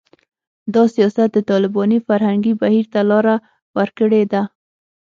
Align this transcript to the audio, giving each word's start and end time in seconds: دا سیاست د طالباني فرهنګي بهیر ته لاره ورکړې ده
دا 0.73 0.83
سیاست 0.95 1.29
د 1.33 1.37
طالباني 1.51 1.99
فرهنګي 2.07 2.53
بهیر 2.61 2.85
ته 2.93 3.01
لاره 3.09 3.35
ورکړې 3.77 4.23
ده 4.31 4.41